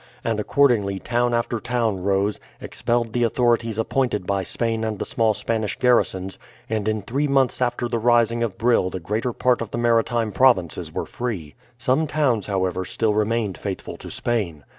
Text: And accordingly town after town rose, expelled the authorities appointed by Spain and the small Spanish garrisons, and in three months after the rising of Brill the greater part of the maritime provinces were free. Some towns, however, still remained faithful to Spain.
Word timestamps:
And 0.23 0.39
accordingly 0.39 0.97
town 0.97 1.35
after 1.35 1.59
town 1.59 2.01
rose, 2.01 2.39
expelled 2.59 3.13
the 3.13 3.21
authorities 3.21 3.77
appointed 3.77 4.25
by 4.25 4.41
Spain 4.41 4.83
and 4.83 4.97
the 4.97 5.05
small 5.05 5.35
Spanish 5.35 5.77
garrisons, 5.77 6.39
and 6.67 6.87
in 6.87 7.03
three 7.03 7.27
months 7.27 7.61
after 7.61 7.87
the 7.87 7.99
rising 7.99 8.41
of 8.41 8.57
Brill 8.57 8.89
the 8.89 8.99
greater 8.99 9.31
part 9.31 9.61
of 9.61 9.69
the 9.69 9.77
maritime 9.77 10.31
provinces 10.31 10.91
were 10.91 11.05
free. 11.05 11.53
Some 11.77 12.07
towns, 12.07 12.47
however, 12.47 12.83
still 12.83 13.13
remained 13.13 13.59
faithful 13.59 13.95
to 13.97 14.09
Spain. 14.09 14.63